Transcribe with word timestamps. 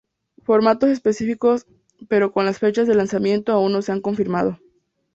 Formatos 0.41 0.89
específicos 0.89 1.67
pero 2.07 2.31
con 2.31 2.43
las 2.43 2.57
fechas 2.57 2.87
de 2.87 2.95
lanzamiento 2.95 3.51
aún 3.51 3.71
no 3.71 3.83
se 3.83 3.91
han 3.91 4.01
confirmado. 4.01 4.57